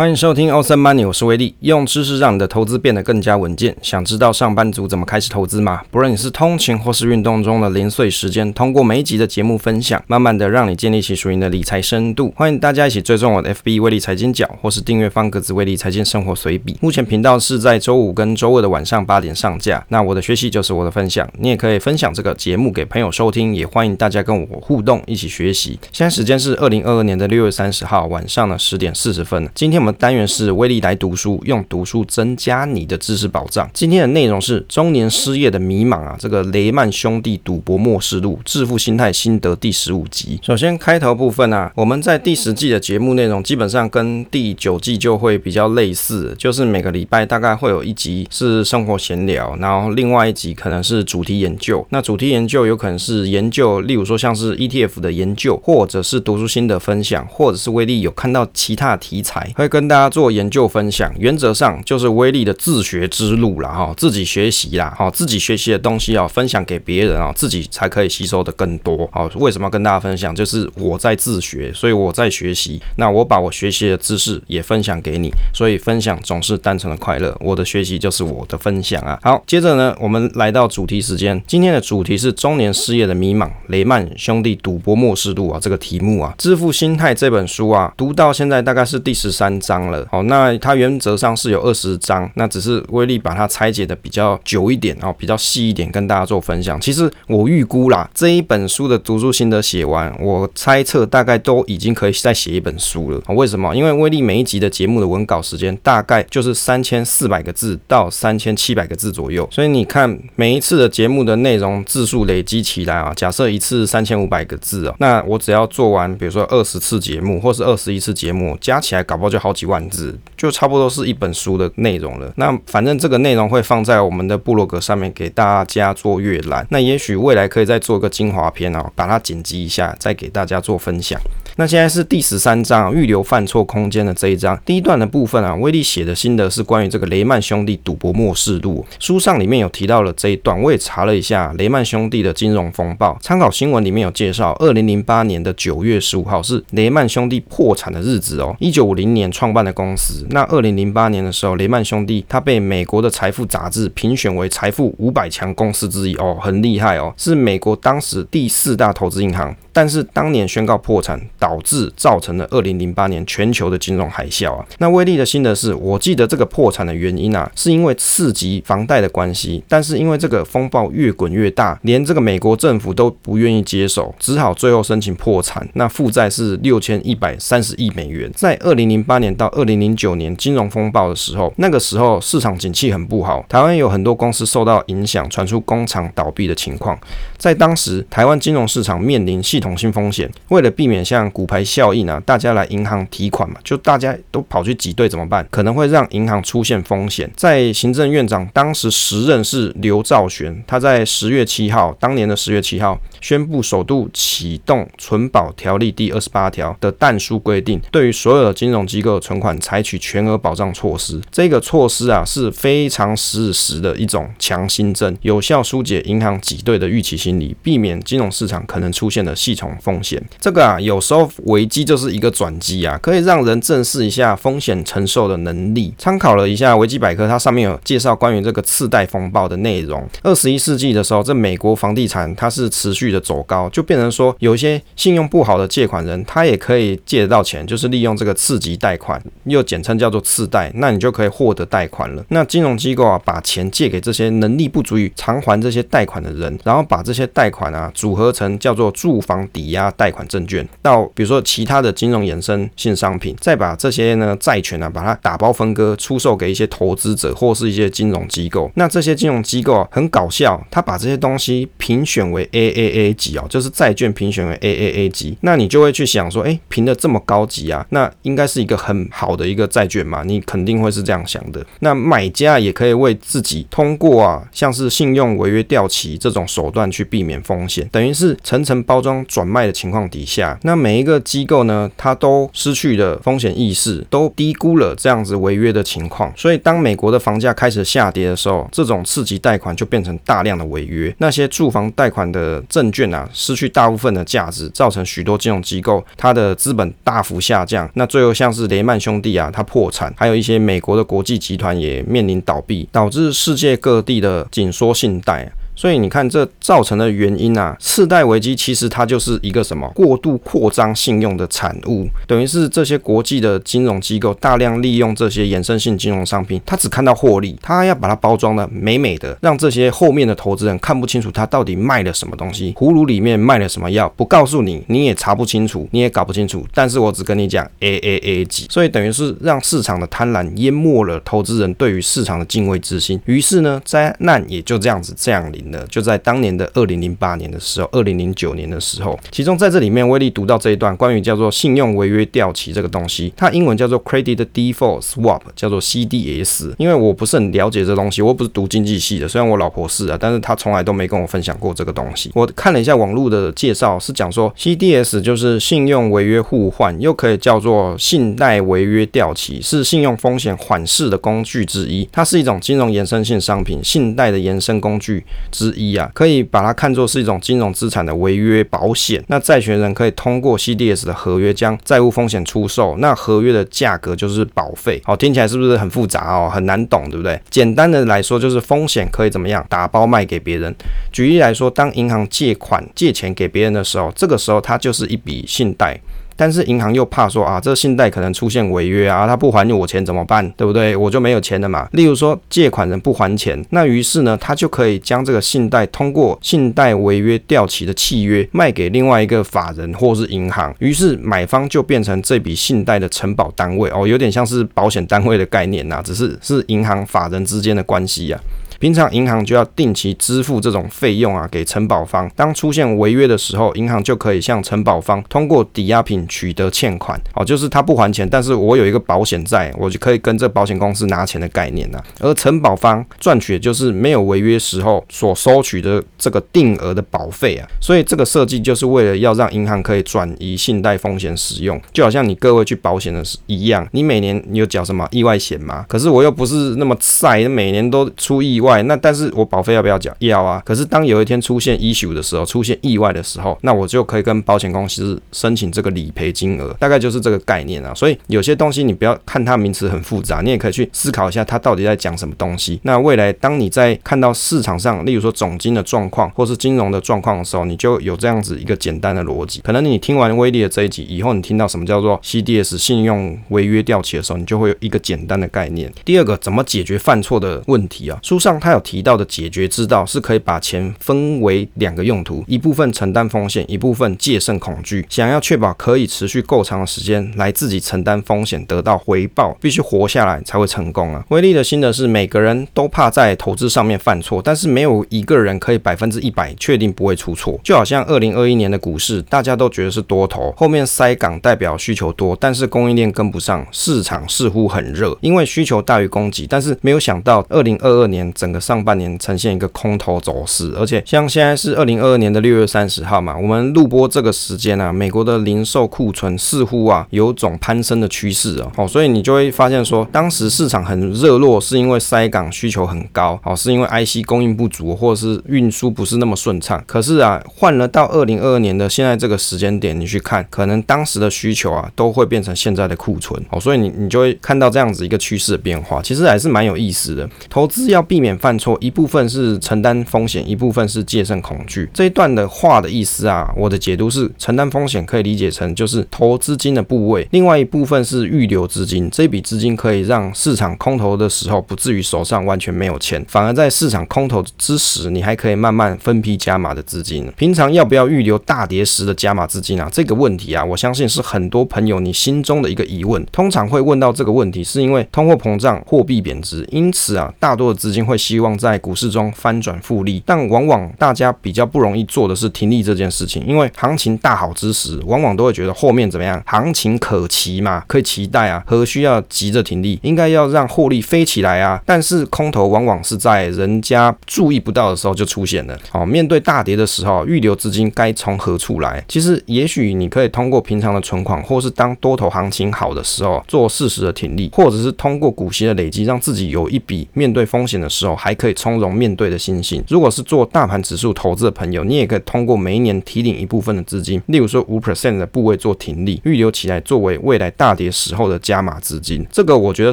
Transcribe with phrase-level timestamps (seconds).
[0.00, 3.76] 欢迎收听 Awesome Money，我是威力，用知识让你的投资变得更加稳健。
[3.82, 5.82] 想知道上班族怎么开始投资吗？
[5.90, 12.32] 不论你是通勤或是运动中的零碎时间，通过每一集的节目分享，慢慢的让你建立起属于你的理财深度。
[12.34, 16.78] 欢迎大家一起追踪我的 FB 威力财经角，或是订阅方格子威力财经生活随笔。
[16.80, 19.84] 目前频道是在周五跟周二的晚上八点上架。
[19.90, 25.78] 那我的学习就是我的分享，你也可以分享这个节目给朋友收听，也欢迎大家跟我互动，一起学习。
[25.92, 29.46] 现在时间是二零二二年的六月三十号晚上的十点四十分。
[29.54, 33.68] 今天我们单元是威利来读书，用读书增加你的知识保障。
[33.72, 40.38] 今天的内容是中年失业的迷茫啊，这个雷曼兄弟赌博默示录致富心态心得第十五集。
[40.42, 51.86] 首先开头部分啊，我们在第十季的节目内容基本上跟第九季就会比较类似，就是每个礼拜大概会有一集是生活闲聊，然后另外一集可能是主题研究。
[51.90, 60.30] 那主题研究有可能是研究，例如说像是 ETF 的研究，或者是读书心得分享，或者是威利有看到其他题材会跟跟大家做。
[60.30, 69.08] 研究分享，原则上就是威利的自学之路了哈，自己学习啦哈，自己学习的东西要，分享给别人啊，自己才可以吸收的更多。
[69.12, 70.32] 好，为什么要跟大家分享？
[70.34, 72.80] 就是我在自学，所以我在学习。
[72.96, 77.36] 那我把我学习的知识也分享给你，所以分享总是单纯的快乐。
[77.40, 79.18] 我的学习就是我的分享啊。
[79.22, 90.06] 好，接着呢，我们来到主题时间，今天的主题是中年失业的迷茫，雷曼兄弟赌博默示录啊，这个题目啊，致富心态这本书啊，读到现在大概是第十三章了。
[90.10, 96.80] 好，那它原则上是有二十章，那只是威力把它拆解的比较久一点哦，比较细一点，跟大家做分享。
[96.80, 103.20] 其实我预估啦，这一本书的读书心得写完，我猜测大概都已经可以再写一本书了。
[103.28, 103.74] 为什么？
[103.74, 120.16] 因为威力每一集的节目的文稿时间大概就是三千四百个字到三千七百个字左右，所以你看每一次的节目的内容字数累积起来啊，假设一次三千五百个字哦，那我只要做完，比如说二十次节目或是二十一次节目，加起来搞不好就好好几万字。
[120.36, 122.32] 就差不多是一本书的内容了。
[122.36, 126.66] 那反正这个内容会放在我们的部落格上面给大家做阅览。
[126.70, 131.20] 那也许未来可以再做一个精华篇哦，把它剪辑一下，再给大家做分享。
[131.60, 138.82] 那现在是第十三章预留犯错空间的这一章第一段的部分啊，威利写的心得是关于这个雷曼兄弟赌博末世录。
[138.98, 143.14] 书上里面有提到了这一段，我也查了一下雷曼兄弟的金融风暴。
[143.20, 148.56] 参考新闻里面有介绍，二零零八年的九月十五号是雷曼兄弟破产的日子哦。
[148.58, 150.26] 一九五零年创办的公司。
[150.30, 159.54] 那二零零八年的时候，雷曼兄弟他被美国的财富杂志评选为财富五百强公司之一哦，很厉害哦，是美国当时第四大投资银行。
[159.72, 164.64] 但是当年宣告破产，导致造成了二零零八年全球的金融海啸啊。
[164.78, 169.62] 那威力的心得是，我记得这个破产的原因啊，是因为刺激房贷的关系。
[169.68, 175.68] 但是因为这个风暴越滚越大，连这个美国政府都不愿意接手，只好最后申请破产。
[175.74, 178.30] 那负债是六千一百三十亿美元。
[178.34, 186.98] 在二零零八年到二零零九年金融风暴的时候，那个时候市场景气很不好，台湾有很多公司受到影响，传出工厂倒闭的情况。
[187.36, 195.46] 在当时，台湾金融市场面临系统性风险，为了避免像骨牌效应啊，大家来银行提款嘛，就大家都跑去挤兑怎么办？
[195.50, 197.30] 可能会让银行出现风险。
[197.36, 211.20] 在行政院长当时时任是刘兆玄，他在十月七号，当年的十月七号宣布首度启动存保条例第二十八条的但书规定，对于所有的金融机构存款采取全额保障措施。
[211.30, 217.56] 这个措施啊是非常实时的一种强心针，有效疏解银行挤兑的预期心理。
[217.62, 225.92] 避免金融市场可能出现的系统风险，这个啊，有时候危机就是一个转机啊，可以让人正视一下风险承受的能力。
[225.98, 230.08] 参考了一下维基百科，它上面有介绍关于这个次贷风暴的内容。
[230.22, 242.24] 二十一世纪的时候，这美国房地产它是持续的走高，就变成说有一些信用不好的借款人，他也可以借得到钱，就是利用这个次级贷款，又简称叫做次贷，那你就可以获得贷款了。
[242.28, 258.70] 那金融机构啊，把钱借给这些能力不足以偿还这些贷款的人，然后把这些贷款啊，组合成叫做住房抵押贷款证券，到比如说其他的金融衍生性商品，再把这些呢债权啊，把它打包分割出售给一些投资者或是一些金融机构。
[258.76, 265.36] 那这些金融机构啊，很搞笑，他把这些东西评选为 AAA 级哦，就是债券评选为 AAA 级。
[265.42, 270.22] 那你就会去想说，哎，评的这么高级啊，那应该是一个很好的一个债券嘛？
[270.24, 271.62] 你肯定会是这样想的。
[271.80, 277.10] 那买家也可以为自己通过啊，像是信用违约掉期这种手段去。
[277.10, 286.32] 避免风险，等于是层层包装转卖的情况底下，那每一个机构呢，它都失去了风险意识，都低估了这样子违约的情况。
[286.36, 291.14] 所以，当美国的房价开始下跌的时候，这种次级贷款就变成大量的违约。
[291.18, 297.88] 那些住房贷款的证券啊，失去大部分的价值，造成许多金融机构它的资本大幅下降。
[297.94, 305.48] 那最后像是雷曼兄弟啊，它破产，还有一些美国的国际集团也面临倒闭，导致世界各地的紧缩信贷。
[305.80, 326.62] 所以你看，这造成的原因啊，次贷危机其实它就是一个什么过度扩张信用的产物，等于是这些国际的金融机构大量利用这些衍生性金融商品，他只看到获利，他要把它包装的美美的，让这些后面的投资人看不清楚他到底卖了什么东西，葫芦里面卖了什么药，不告诉你，你也查不清楚，你也搞不清楚。
[326.74, 335.69] 但是我只跟你讲 A A A 级，所以等于是让市场的贪婪淹没了投资人对于市场的敬畏之心，于是呢，灾难也就这样子降临。
[335.88, 346.74] 就在当年的二零零八年的时候，二零零九年的时候，其中在这里面，威力读到这一段关于叫做信用违约掉期这个东西，它英文叫做 Credit Default Swap，叫做 CDS。
[346.78, 352.30] 因为我不是很了解这东西，我不是读经济系的，虽然我老婆是啊，但是她从来都没跟我分享过这个东西。
[352.34, 362.08] 我看了一下网络的介绍，是讲说 CDS 就是信用违约互换，又可以叫做信贷违约掉期，是信用风险缓释的工具之一。
[362.12, 365.24] 它是一种金融衍生性商品，信贷的延伸工具。
[365.50, 369.22] 之一啊，可以把它看作是一种金融资产的违约保险。
[369.28, 375.00] 那债权人可以通过 CDS 的合约将债务风险出售，那合约的价格就是保费。
[375.04, 376.50] 好，听起来是不是很复杂哦？
[376.52, 377.40] 很难懂，对不对？
[377.50, 380.74] 简单的来说，就是风险可以怎么样打包卖给别人。
[381.12, 386.00] 举例来说，当银行借款借钱给别人的时候，这个时候它就是一笔信贷。
[386.40, 390.50] 但是银行又怕说啊，这信贷可能出现违约啊，他不还我钱怎么办？
[390.56, 390.96] 对不对？
[390.96, 391.86] 我就没有钱了嘛。
[391.92, 408.59] 例如说借款人不还钱，那于是呢，他就可以将这个信贷通过信贷违约掉期的契约卖给另外一个法人或是银行，于是买方就变成这笔信贷的承保单位哦，有点像是保险单位的概念呐、啊，只是是银行法人之间的关系呀、啊。
[408.80, 412.30] 平常银行就要定期支付这种费用啊，给承保方。
[412.34, 417.20] 当出现违约的时候，银行就可以向承保方通过抵押品取得欠款。
[417.34, 422.02] 哦，就是他不还钱，但是我有一个保险在，我就可以跟这保险公司拿钱的概念啊。
[422.20, 427.68] 而承保方赚取的就是没有违约时候所收取的这个定额的保费啊。
[427.82, 435.84] 所以这个设计就是为了要让银行可以转移信贷风险使用，就好像你各位去保险的是一样，你每年你有缴什么意外险吗？
[435.86, 438.69] 可是我又不是那么晒，每年都出意外。
[438.84, 440.14] 那但是我保费要不要缴？
[440.20, 440.62] 要啊。
[440.64, 447.92] 可是当有一天出现 issue 的时候，出现意外的时候，那我就可以跟保险公司申请这个理赔金额，大概就是这个概念啊。
[447.94, 452.78] 所以有些东西你不要看它名词很复杂，你也可以去思考一下它到底在讲什么东西。
[452.84, 459.60] 那未来当你在看到市场上，例如说总金的状况或是金融的状况的时候，你就有这样子一个简单的逻辑。
[459.62, 465.92] 可能你听完威力的这一集以后，你听到什么叫做 CDS 信用违约掉期的时候，你就会有一个简单的概念。
[466.04, 468.18] 第二个，怎么解决犯错的问题啊？
[468.22, 468.59] 书上。
[468.60, 475.06] 他有提到的解决之道是可以把钱分为两个用途，一部分承担风险，一部分戒慎恐惧。
[475.08, 481.24] 想要确保可以持续够长的时间来自己承担风险，得到回报，必须活下来才会成功啊！
[481.30, 487.58] 威力的心得是，每个人都怕在投资上面犯错，但是没有一个人可以百分之一百确定不会出错。
[487.64, 498.49] 就好像二零二一年的股市，大家都觉得是多头，后面塞港代表需求多，但是供应链跟不上，市场似乎很热，因为需求大于供给，但是没有想到二零二二年整。
[498.58, 516.82] 上半年呈现一个空头走势，而且像现在是二零二二年的六月三十号嘛，我们录播这个时间啊，美国的零售库存似乎啊有种攀升的趋势哦，好所以你就会发现说，当时市场很热络，是因为塞港需求很高，哦，是因为 IC 供应不足，或者是运输不是那么顺畅。
[516.86, 527.28] 可是啊，换了到二零二二年的现在这个时间点，你去看，可能当时的需求啊都会变成现在的库存，哦，所以你你就会看到这样子一个趋势的变化，其实还是蛮有意思的。
[527.50, 528.30] 投资要避免。
[528.40, 531.88] 犯错一部分是承担风险，一部分是戒慎恐惧。
[531.92, 539.10] 这一段的话的意思啊，我的解读是承担风险可以理解成就是投资金的部位，另外一部分是预留资金。
[539.10, 547.30] 这笔资金可以让市场空头的时候不至于手上完全没有钱，反而在市场空头之时，你还可以慢慢分批加码的资金。
[547.36, 549.86] 平常要不要预留大跌时的加码资金啊？
[549.92, 553.22] 这个问题啊，我相信是很多朋友你心中的一个疑问。
[553.26, 558.16] 通常会问到这个问题，是因为通货膨胀、货币贬值，因此啊，大多的资金会。
[558.30, 569.98] 希望在股市中翻转复利，但往往大家比较不容易做的是停利这件事情，因为行情大好之时，往往都会觉得后面怎么样，行情可期嘛，可以期待啊，何需要急着停利？
[570.04, 571.82] 应该要让获利飞起来啊！
[571.84, 575.76] 但是空头往往是在人家注意不到的时候就出现了。
[575.90, 579.04] 哦，面对大跌的时候，预留资金该从何处来？
[579.08, 589.82] 其实，也许你可以通过平常的存款，或是当多头行情好的时候做适时的停利，或者是通过股息的累积，让自己有一笔面对风险的时候还可以从容面对的信心。
[589.88, 599.26] 如果是做大盘指数投资的朋友，你也可以通过每一年提领一部分的资金，例如说五 percent 的部位做停利，预留起来作为未来大跌时候的加码资金。
[599.30, 599.92] 这个我觉得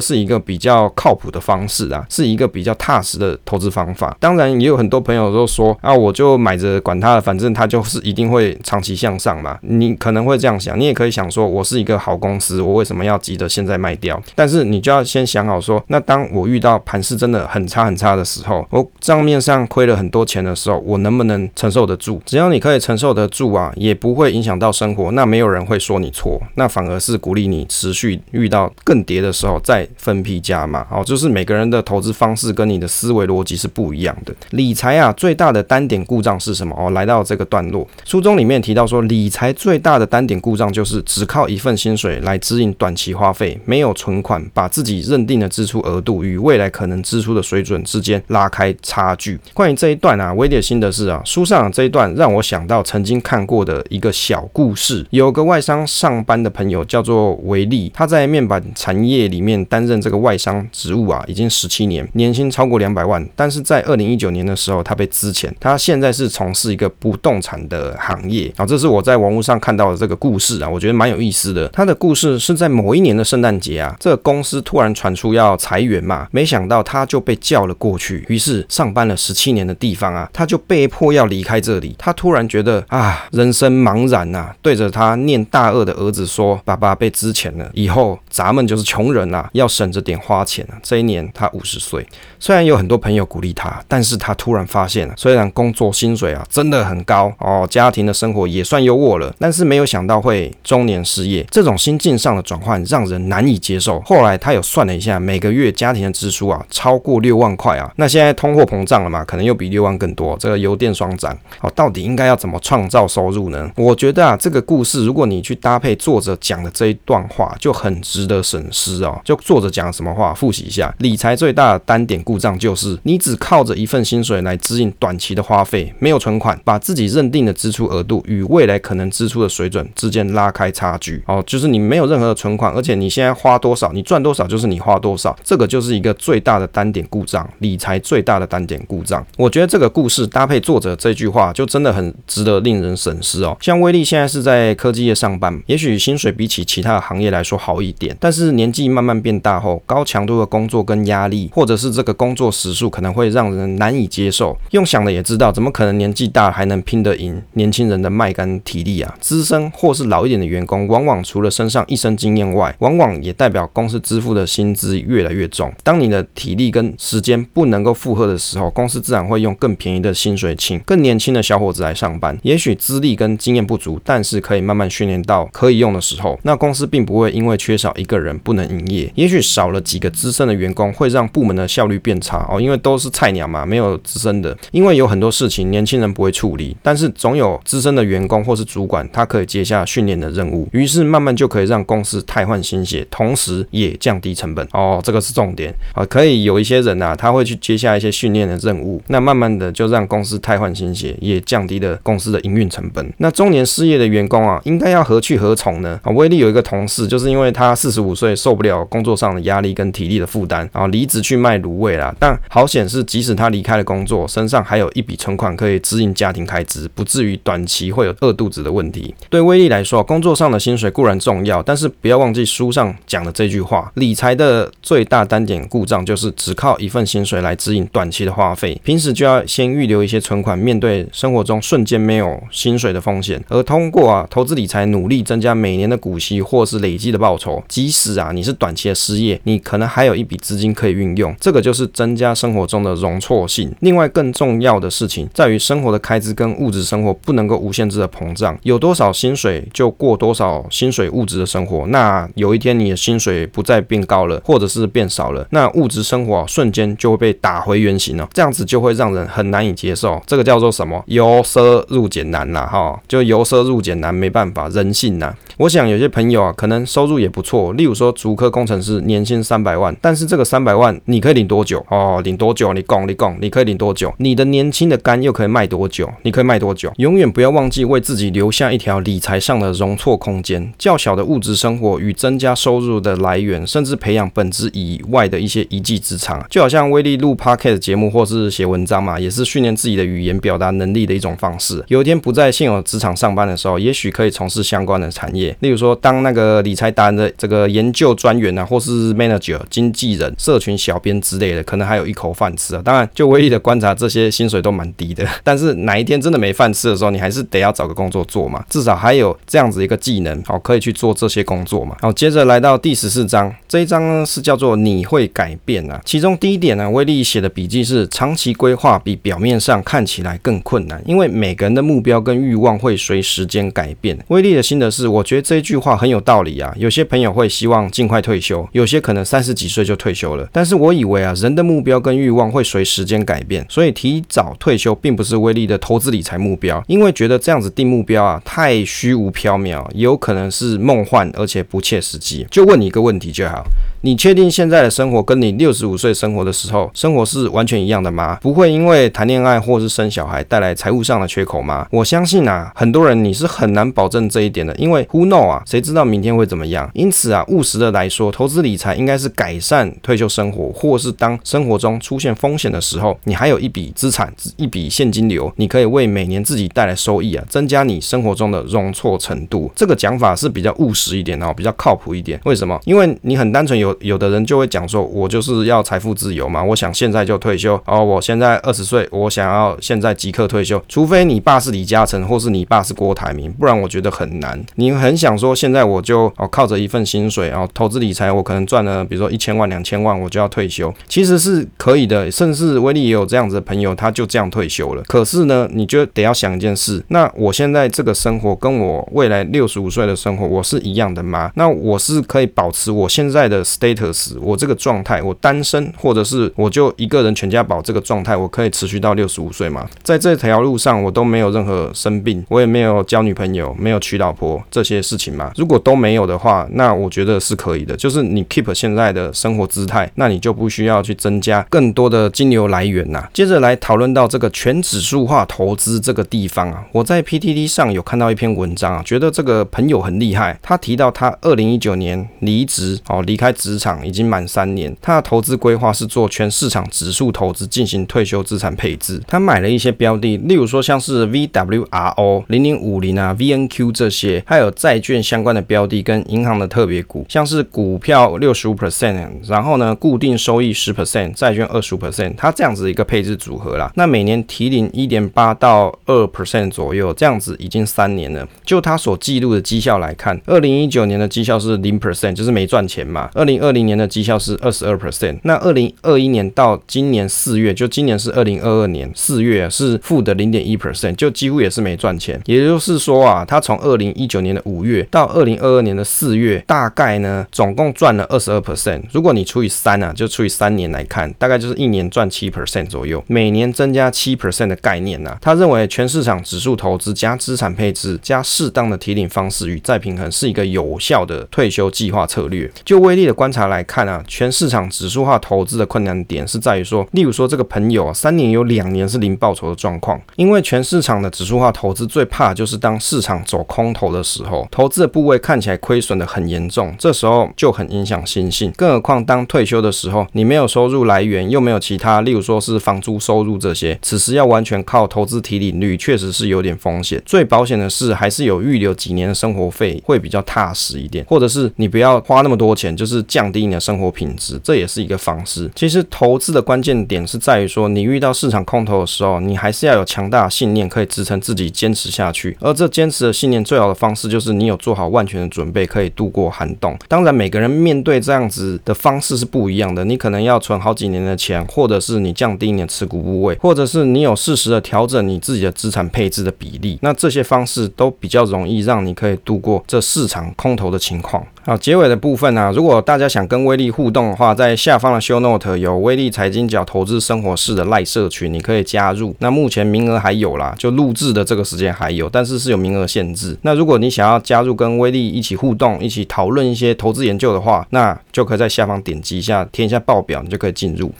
[0.00, 4.16] 是一个比较靠谱的方式啊，是一个比较踏实的投资方法。
[4.20, 9.58] 当然，也有很多朋友都说啊，我就买着管它了，反正它就是一定会长期向上嘛。
[9.62, 14.20] 你可能会这样想，你也可以想说，我是一个好公司，我为什么要急着现在卖掉？
[14.34, 22.20] 但是你就要先想好说，那当我遇到盘势真的很差很差的时候，我账面上亏了很多钱的时候，我能不能承受得住？
[22.24, 30.86] 只要你可以承受得住啊，也不会影响到生活，那没有人会说你错，那反而是鼓励你持续遇到更跌的时候再分批加码。
[30.90, 34.34] 哦，就是每个人的投资方式跟你的思维逻辑是不一样的。
[34.50, 36.74] 理财啊，最大的单点故障是什么？
[36.78, 49.38] 哦，来到这个段落，书中里面提到说，理财最大的单点故障就是只靠一份薪水来支应短期花费，没有存款，把自己认定的支出额度与未来可能支出的水准之间拉开差距。
[49.52, 55.06] 关于这一段啊，威利的心得是啊，书上这一段让我想到曾经看过的一个小故事。
[55.10, 63.26] 有个外商上班的朋友叫做维利，他在面板产业里面担任这个外商职务啊，已经十七年，年薪超过两百万。
[63.34, 68.64] 但是在二零一九年的时候，他被资遣，他现在是从事一个不动产的行业啊。
[68.66, 71.68] 这是我在网络上看到的这个故事啊，我觉得蛮有意思的。
[71.68, 78.24] 他的故事是在某一年的圣诞节啊，这个公司突然传出要裁员嘛，没想到他就被叫了过过去。
[78.28, 81.94] 于是上班了十七年的地方啊，他就被迫要离开这里。
[81.98, 92.06] 他突然觉得啊，人生茫然呐，对着他念大二的儿子说：“爸爸被资遣了，以后咱们就是穷人呐，要省着点花钱啊。”这一年他五十岁，
[92.38, 104.00] 虽然有很多朋友鼓励他，但是他突然发现，虽然工作薪水啊真的很高哦，家庭的生活也算优渥了，但是没有想到会中年失业，这种心境上的转换让人难以接受。
[104.00, 113.70] 后来他有算了一下，每个月家庭的支出啊超过六万块啊，那现在通货膨胀了嘛，可能又比六万更多，这个油电双涨，哦，到底应该要怎么创造收入呢？
[113.76, 119.20] 我觉得啊，这个故事如果你去搭配作者讲的这一段话，就很值得审思哦。
[119.24, 131.22] 就作者讲什么话，复习一下，理财最大的单点故障就是你只靠着一份薪水来支应短期的花费，没有存款，把自己认定的支出额度与未来可能支出的水准之间拉开差距。
[131.26, 139.24] 哦，就是你没有任何的存款，而且你现在花多少，你赚多少就是你花多少，这个就是一个最大的单点故障，理财最大的单点故障。
[139.36, 143.54] 我觉得这个故事搭配作者这句话，就真的很值得令人深思哦。
[143.60, 154.56] 像威利现在是在科技业上班，也许薪水比起其他的行业来说好一点，但是年纪慢慢变大后，高强度的工作跟压力，或者是这个工作时数可能会让人难以接受。
[154.70, 159.14] 用想的也知道，怎么可能年纪大还能拼得赢年轻人的麦干体力啊？
[159.20, 165.72] 资深或是老一点的员工，往往除了身上一身经验外，往往也代表公司支付的薪资越来越重。
[165.82, 172.38] 当你的体力跟时间不能够负荷的时候，公司自然会用更便宜的薪水请更年轻的小伙子来上班。
[172.42, 179.10] 也许资历跟经验不足，但是可以慢慢训练到可以用的时候，那公司并不会因为缺少一个人不能营业。
[179.16, 184.56] 也许少了几个资深的员工，会让部门的效率变差哦，因为都是菜鸟嘛，没有资深的。
[184.70, 196.06] 因为有很多事情年轻人不会处理，但是总有资深的员工或是主管，他可以接下训练的任务，于是慢慢就可以让公司汰换新血，同时也降低成本哦，这个是重点啊。
[196.06, 203.12] 可以有一些人啊，他会去接下一些训练的任务，那慢慢的就让公司汰换新血，也降低了公司的营运成本。
[203.18, 205.98] 那中年失业的员工啊，应该要何去何从呢？
[206.02, 212.14] 啊，威利有一个同事，就是因为他四十五岁受不了工作上的压力跟体力的负担，然后离职去卖卤味啦。
[212.18, 219.14] 但好险是，即使他离开了工作，身上还有一笔存款可以支应家庭开支，不至于短期会有饿肚子的问题。
[219.28, 228.80] 对威利来说，工作上的薪水固然重要，但是不要忘记书上讲的这句话：理财的最大单点故障就是只靠一份薪水水来指引短期的花费。
[228.82, 233.44] 平时就要先预留一些存款，面对生活中瞬间没有薪水的风险。
[233.48, 241.36] 而通过啊投资理财，努力增加每年的股息或是累积的报酬，即使啊你是短期的失业，你可能还有一笔资金可以运用。
[241.38, 243.70] 这个就是增加生活中的容错性。
[243.80, 251.86] 另外更重要的事情在于，生活的开支跟物质生活不能够无限制的膨胀，有多少薪水就过多少薪水物质的生活。
[251.88, 260.22] 那有一天你的薪水不再变高了，或者是变少了，那物质生活瞬间就被打回原形哦，这样子就会让人很难以接受。
[260.26, 261.02] 这个叫做什么？
[261.06, 265.34] 由奢入俭难呐，哈，就由奢入俭难，没办法，人性呐。
[265.58, 271.84] 我想有些朋友啊，可能收入也不错，例如说竹科工程师年薪三百万，但是这个三百万你可以领多久？
[271.90, 272.72] 哦，领多久？
[272.72, 274.14] 你讲，你讲，你可以领多久？
[274.18, 276.08] 你的年轻的肝又可以卖多久？
[276.22, 276.92] 你可以卖多久？
[276.98, 280.72] 永远不要忘记为自己留下一条理财上的容错空间。
[280.78, 291.82] 较小的物质生活与增加收入的来源，甚至培养本职以外的一些一技之长，就好像威力录 Podcast 节目或是写文章嘛，也是训练自己的语言表达能力的一种方式。
[291.88, 295.56] 有一天不在现有职场上班的时候，也许可以从事相关的产业。
[295.60, 302.82] 例如说，当那个理财达人的这个研究专员啊，或是 manager、经纪人、社群小编之类的，可能还有一口饭吃啊。
[302.84, 305.26] 当然，就唯一的观察，这些薪水都蛮低的。
[305.42, 311.96] 但是哪一天真的没饭吃的时候，你还是得要找个工作做嘛，至少还有这样子一个技能，好，可以去做这些工作嘛。
[312.00, 316.00] 好，接着来到第十四章，这一章呢是叫做你会改变啊。
[316.04, 324.18] 其中第一点呢，威力写的笔记是：长期规划比表面上看起来更困难，因为每个人的目标跟欲望会随时间改变。
[324.26, 326.74] 威力的心得是，我觉得这一句话很有道理啊。
[326.76, 330.48] 有些朋友会希望尽快退休，有些可能三十几岁就退休了。
[330.52, 336.82] 但是我以为啊，人的目标跟欲望会随时间改变，所以提早退休并不是威力的投资理财目标。
[336.88, 342.44] 因为觉得这样子定目标啊，太虚无缥缈，有可能是梦幻而且不切实际。
[342.50, 343.64] 就问你一个问题就好。
[344.02, 348.38] 你确定现在的生活跟你六十五岁生活的时候生活是完全一样的吗？
[348.40, 351.84] 不会因为谈恋爱或是生小孩带来财务上的缺口吗？
[351.90, 356.88] 我相信啊，很多人你是很难保证这一点的，因为 who know 啊，谁知道明天会怎么样？
[356.94, 369.68] 因此啊，务实的来说，投资理财应该是改善退休生活，或是当生活中出现风险的时候，你还有一笔资产，一笔现金流，你可以为每年自己带来收益啊，增加你生活中的容错程度。
[369.74, 372.40] 这个讲法是比较务实一点哦，比较靠谱一点。
[372.44, 372.78] 为什么？
[372.84, 373.87] 因为你很单纯有。
[373.88, 384.62] 有有的人就会讲说，我就是要财富自由嘛，我想现在就退休哦，我现在二十岁，我想要现在即刻退休，除非你爸是李嘉诚，或是你爸是郭台铭，不然我觉得很难。
[384.76, 395.02] 你很想说现在我就哦靠着一份薪水哦投资理财，我可能赚了比如说一千万两千万，我就要退休，其实是可以的，甚至威力也有这样子的朋友，他就这样退休了。
[395.04, 401.50] 可是呢，你就得要想一件事，那我现在这个生活跟我未来六十五岁的生活，我是一样的吗？
[401.54, 403.62] 那我是可以保持我现在的。
[403.78, 409.86] status，我这个状态，我单身，或者是我就一个人全家宝这个状态，我可以持续到六十五岁吗？
[410.02, 415.52] 在这条路上，我都没有任何生病，我也没有交女朋友，没有娶老婆这些事情吗？
[415.56, 417.96] 如果都没有的话，那我觉得是可以的。
[417.96, 423.28] 就是你 keep 现在的生活姿态，那你就不需要去增加更多的金流来源呐。
[423.32, 433.67] 接着来讨论到这个全指数化投资这个地方啊，我在 PTT 上有看到一篇文章啊，觉得这个朋友很厉害，他提到他二零一九年离职哦，离开职。
[433.68, 439.20] 职场已经满三年，他的投资规划是做全市场指数投资，进行退休资产配置。
[439.26, 453.92] 他买了一些标的，例如说像是 VWRO 零零五零啊、VNQ 这些，还有债券相关的标的跟银行的特别股，像是股票六十五 percent，然后呢固定收益十 percent，债券二十五 percent，他这样子一个配置组合啦。
[453.96, 458.48] 那每年提领一点八到二 percent 左右，这样子已经三年了。
[458.64, 463.28] 就他所记录的绩效来看，二零一九年的绩效是零 percent，就是没赚钱嘛。
[463.34, 472.40] 二零二零年的绩效是二十二 percent，那二零二一年到今年四月，就今年是二零二二年四月是负的零点一 percent，就几乎也是没赚钱。
[472.46, 479.02] 也就是说啊，他从二零一九年的五月到二零二二年的四月，大概呢总共赚了二十二 percent。
[479.12, 485.38] 如果你除以三啊，就除以三年来看，大概就是一年赚七 percent 左右，每年增加七 percent 的概念呐、啊。
[485.40, 492.70] 他认为全市场指数投资加资产配置加适当的提领方式与再平衡是一个有效的退休计划策略。
[492.84, 508.70] 就威力的观察来看啊，全市场指数化投资的困难点是在于说，例如说这个朋友啊，三年有两年是零报酬的状况，因为全市场的指数化投资最怕就是当市场走空头的时候，投资的部位看起来亏损的很严重，这时候就很影响心性。
[508.76, 517.22] 更何况当退休的时候，你没有收入来源，又没有其他，例如说是房租收入这些，此时要完全靠投资提领率，确实是有点风险。
[517.24, 523.68] 最保险的是，还是有预留几年的生活费，会比较踏实一点，或者是你不要花那么多钱，就是降低。
[523.68, 525.70] 你的生活品质，这也是一个方式。
[525.74, 532.56] 其实投资的关键点是在于说，你遇到市场空头的时候，你还是要有强大的信念，可以支撑自己坚持下去。
[532.60, 536.96] 而这坚持的信念最好的方式，就是你有做好万全的准备，可以度过寒冬。
[537.06, 540.04] 当然，每个人面对这样子的方式是不一样的。
[540.04, 546.98] 你可能要存好几年的钱，或者是你降低你的持股部位，或者是你有适时的调整你自己的资产配置的比例。
[547.02, 551.46] 那这些方式都比较容易让你可以度过这市场空头的情况。
[551.64, 559.34] 好，结尾的部分呢、如果大家想跟威力互动的话，在下方的 show note 有威力财经角投资生活室的赖社群，你可以加入。
[559.40, 563.56] 那目前名额还有啦，就录制的这个时间还有，但是是有名额限制。
[563.62, 571.10] 那如果你想要加入跟威力一起互动，一起讨论一些投资研究的话，那就可以在下方点击一下，填一下报表，你就可以进入。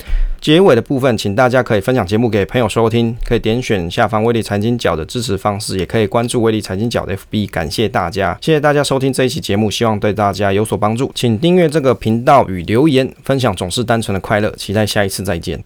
[0.40, 7.50] 结尾的部分，请大家可以分享节目给朋友收听，可以点选下方威力财经角的支持方式，也可以关注威力财经角的 FB。
[7.50, 11.10] 感谢大家，谢谢大家收听这一期节目，希望对大家有所帮助。
[11.12, 14.50] 请订阅这个频道与留言，分享总是单纯的快乐。
[14.56, 15.56] 期待下一次再见。